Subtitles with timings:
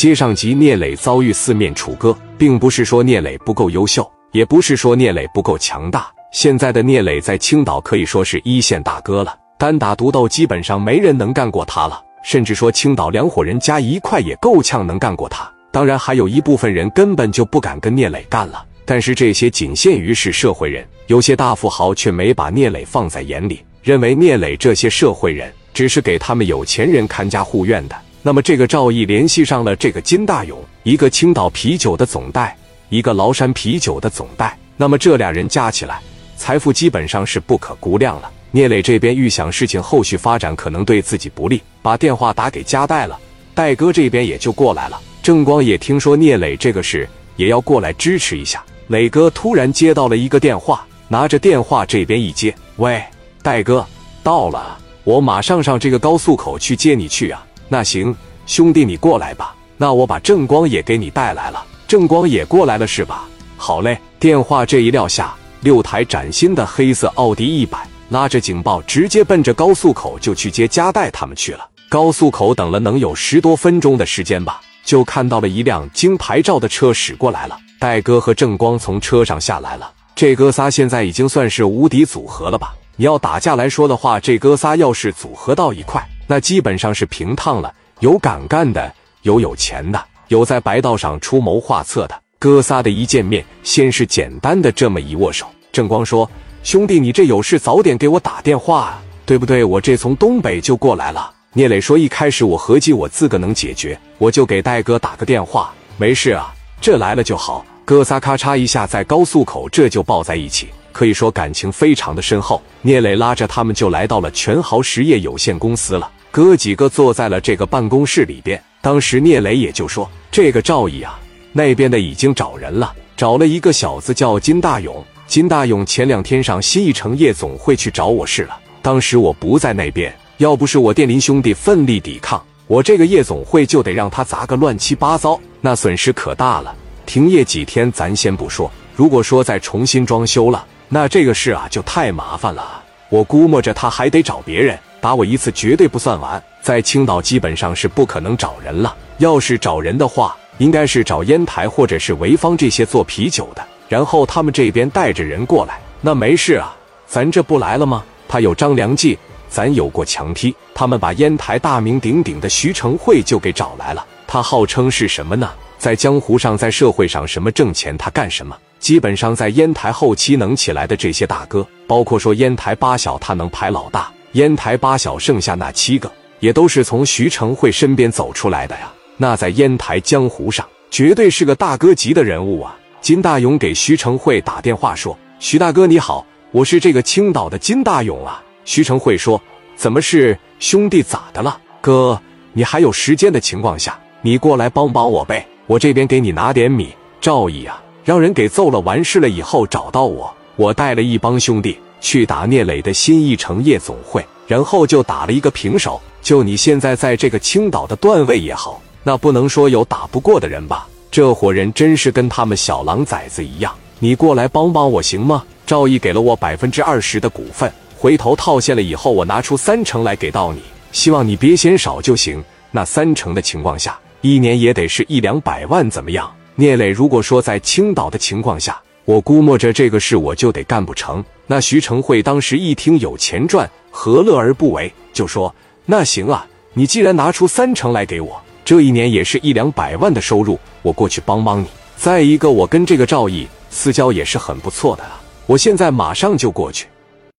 [0.00, 6.10] 接上集，聂磊遭遇四面楚歌，并不是说聂磊不够优秀，也不是说聂磊不够强大。
[6.32, 12.02] 现在的聂磊在青岛可以说是一线大哥了，单打独斗基本上没人能干过他了。
[12.22, 15.46] 甚至说青岛两伙人加一块也够呛能干过他。
[15.70, 18.64] 当然，还有一部分人根本就不敢跟聂磊干了。
[18.86, 27.94] 但是这些仅限于是社会人，有些大富豪却没把聂磊放在眼里，认为聂磊这些社会人只是给他们有钱人看家护院的。
[28.22, 32.54] 那么这个赵毅联系上了这个金大勇，一个青岛啤酒的总代，
[32.90, 34.56] 一个崂山啤酒的总代。
[34.76, 36.00] 那么这俩人加起来，
[36.36, 38.30] 财富基本上是不可估量了。
[38.50, 43.18] 聂磊这边预想事情后续发展可能对自己不利，把电话打给加代了，
[43.54, 45.00] 戴哥这边也就过来了。
[45.22, 48.62] 郑光也听说聂磊这个事，也要过来支持一下。
[48.88, 53.02] 磊哥突然接到了一个电话，拿着电话这边一接，喂，
[53.42, 53.86] 戴哥，
[54.22, 57.46] 到了，我马上上这个高速口去接你去啊。
[57.72, 58.14] 那行，
[58.46, 59.54] 兄弟你过来吧。
[59.76, 63.26] 那我把正光也给你带来了，正光也过来了是吧？
[63.56, 63.98] 好嘞。
[64.18, 67.78] 电话这一撂下，六台崭新的黑色奥迪一百，
[68.10, 71.66] 拉着警报直接奔着高速口就去接加代他们去了。
[71.88, 77.56] 高速口等了能有十多分钟的时间吧，就看到了一辆京牌照的车驶过来了。
[77.78, 82.74] 戴哥和正光从车上下来了，这哥仨现在已经算是无敌组合了吧？
[82.96, 87.74] 你要打架来说的话，这哥仨要是组合到一块，那基本上是平趟了。
[87.98, 92.14] 有敢干的，有有钱的，有在白道上出谋划策的。
[92.38, 95.44] 哥仨的一见面，先是简单的这么一握手。
[95.72, 96.30] 郑光说
[96.62, 99.64] ：“兄弟，你这有事早点给我打电话啊，对不对？
[99.64, 112.60] 我这从东北就过来了。”聂磊说：“一开始我合计我自个能解决，我就给戴哥打个电话，没事啊，这来了就好。”哥仨咔嚓一下在高速口这就抱在一起，可以说感情非常的深厚。
[112.82, 116.10] 聂磊拉着他们就来到了全豪实业有限公司了。
[116.30, 118.62] 哥几个坐在了这个办公室里边。
[118.82, 121.18] 当时聂磊也就说：“这个赵毅啊，
[121.52, 125.04] 那边的已经找人了，找了一个小子叫金大勇。
[125.26, 128.56] 金大勇前两天上新一城夜总会去找我事了。
[128.80, 136.74] 当时我不在那边，要不是我电林兄弟奋力抵抗，我这个夜总会就得让他砸个乱七八糟，那损失可大了。”
[137.04, 138.70] 停业几天，咱先不说。
[138.94, 142.82] 如果说再重新装修了，那这个事啊就太麻烦了。
[143.08, 146.42] 我估摸着他还得找别人打我一次，绝对不算完。
[146.60, 148.94] 在青岛基本上是不可能找人了。
[149.18, 155.80] 要是找人的话，应该是找烟台或者是潍坊这些做啤酒的，然后他们这边带着人过来。
[156.00, 156.76] 那没事啊，
[157.06, 158.02] 咱这不来了吗？
[158.28, 159.16] 他有张良计，
[159.48, 160.54] 咱有过强踢。
[160.74, 164.04] 他们把烟台大名鼎鼎的徐成会就给找来了。
[164.26, 165.48] 他号称是什么呢？
[165.78, 168.56] 在江湖上，在社会上，什么挣钱他干什么。
[168.80, 174.10] 基本上在烟台后期能起来的这些大哥，包括说烟台八小，他能排老大。
[174.32, 176.10] 烟台八小剩下那七个，
[176.40, 178.90] 也都是从徐成会身边走出来的呀。
[179.16, 182.76] 那在烟台江湖上，绝对是个大哥级的人物啊。
[183.00, 189.40] 金大勇给徐成会打电话说：“徐大哥你好，我是这个青岛的金大勇啊。”徐成会说
[189.76, 191.58] ：“怎么是兄弟咋的了？
[191.80, 192.20] 哥，
[192.52, 196.88] 你还有时间的情况下，你过来帮帮我呗。”我这边给你拿点米，
[197.20, 198.80] 赵毅啊，让人给揍了。
[198.80, 206.00] 完事了以后找到我，我带了一帮兄弟去打聂磊的新一城夜总会，然后就打了一个平手。
[206.22, 210.86] 就你现在在这个青岛的段位也好，那不能说有打不过的人吧？
[211.10, 213.74] 这伙人真是跟他们小狼崽子一样。
[213.98, 215.44] 你过来帮帮我行吗？
[215.66, 220.60] 赵毅给了我百分之二十的股份，回头套现了以后，我拿出三成来给到你。
[220.92, 222.42] 希望你别嫌少就行。
[222.70, 223.98] 那三成的情况下。
[224.22, 226.30] 一年也得是一两百万，怎么样？
[226.60, 231.24] 聂磊如果说在青岛的情况下，我估摸着这个事我就得干不成。
[231.46, 234.92] 那徐成会当时一听有钱赚，何乐而不为？
[235.10, 235.54] 就说
[235.86, 241.66] 那行啊，你既然拿出三成来给我，这一年也是一两百万的收入，我过去帮帮你。
[241.96, 246.86] 再一个，我跟这个赵毅私交也是很不错的啊，我现在马上就过去。